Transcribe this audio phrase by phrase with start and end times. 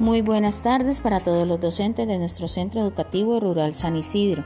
[0.00, 4.42] Muy buenas tardes para todos los docentes de nuestro Centro Educativo Rural San Isidro.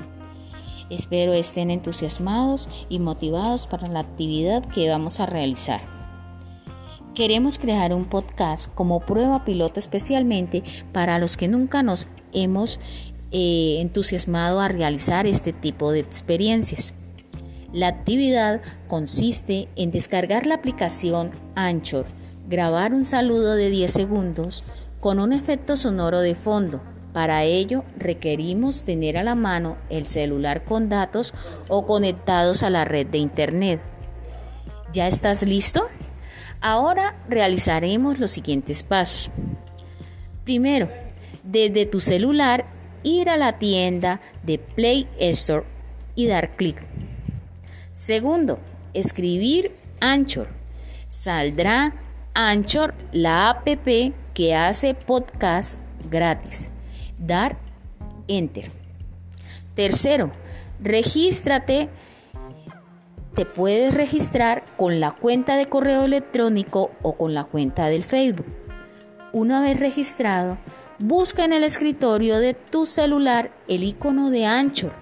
[0.90, 5.80] Espero estén entusiasmados y motivados para la actividad que vamos a realizar.
[7.14, 10.62] Queremos crear un podcast como prueba piloto especialmente
[10.92, 12.78] para los que nunca nos hemos
[13.30, 16.94] eh, entusiasmado a realizar este tipo de experiencias.
[17.72, 22.04] La actividad consiste en descargar la aplicación Anchor,
[22.48, 24.64] grabar un saludo de 10 segundos
[25.00, 26.82] con un efecto sonoro de fondo.
[27.12, 31.34] Para ello requerimos tener a la mano el celular con datos
[31.68, 33.80] o conectados a la red de Internet.
[34.92, 35.88] ¿Ya estás listo?
[36.60, 39.30] Ahora realizaremos los siguientes pasos.
[40.44, 40.90] Primero,
[41.44, 42.66] desde tu celular
[43.02, 45.64] ir a la tienda de Play Store
[46.14, 46.82] y dar clic.
[47.92, 48.58] Segundo,
[48.94, 50.48] escribir Anchor.
[51.08, 51.94] Saldrá
[52.34, 53.66] Anchor, la app
[54.38, 56.68] que hace podcast gratis.
[57.18, 57.58] Dar
[58.28, 58.70] Enter.
[59.74, 60.30] Tercero,
[60.80, 61.88] regístrate.
[63.34, 68.46] Te puedes registrar con la cuenta de correo electrónico o con la cuenta del Facebook.
[69.32, 70.56] Una vez registrado,
[71.00, 74.92] busca en el escritorio de tu celular el icono de Anchor.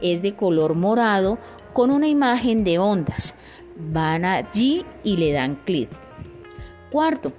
[0.00, 1.38] Es de color morado
[1.74, 3.34] con una imagen de ondas.
[3.76, 5.90] Van allí y le dan clic.
[6.90, 7.34] Cuarto,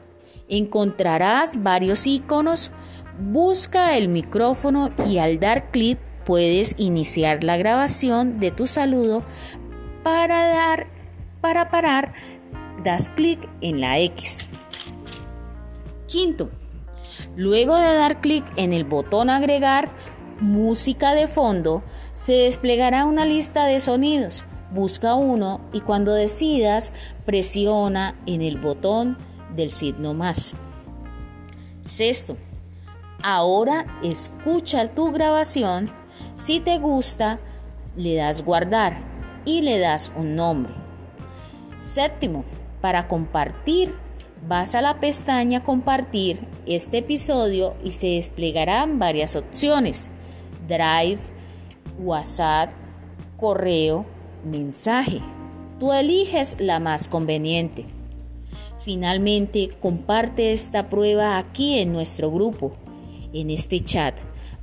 [0.49, 2.71] encontrarás varios iconos.
[3.19, 9.23] Busca el micrófono y al dar clic puedes iniciar la grabación de tu saludo.
[10.03, 10.87] Para dar
[11.41, 12.13] para parar,
[12.83, 14.47] das clic en la X.
[16.07, 16.49] Quinto,
[17.35, 19.89] luego de dar clic en el botón agregar
[20.39, 24.45] música de fondo, se desplegará una lista de sonidos.
[24.71, 26.93] Busca uno y cuando decidas
[27.25, 29.17] presiona en el botón
[29.58, 30.55] del signo más.
[31.81, 32.38] Sexto,
[33.22, 35.92] ahora escucha tu grabación.
[36.36, 37.39] Si te gusta,
[37.98, 38.99] le das guardar
[39.43, 40.73] y le das un nombre.
[41.81, 42.45] Séptimo,
[42.81, 43.95] para compartir,
[44.48, 50.11] vas a la pestaña compartir este episodio y se desplegarán varias opciones.
[50.67, 51.20] Drive,
[51.99, 52.71] WhatsApp,
[53.37, 54.05] correo,
[54.43, 55.21] mensaje.
[55.80, 57.96] Tú eliges la más conveniente.
[58.87, 62.71] Finalmente, comparte esta prueba aquí en nuestro grupo,
[63.33, 64.15] en este chat,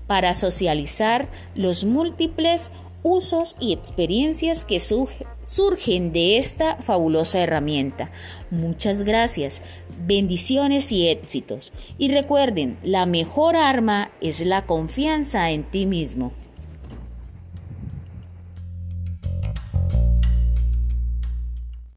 [0.06, 8.10] para socializar los múltiples usos y experiencias que surgen de esta fabulosa herramienta.
[8.50, 9.62] Muchas gracias,
[10.06, 11.74] bendiciones y éxitos.
[11.98, 16.32] Y recuerden, la mejor arma es la confianza en ti mismo.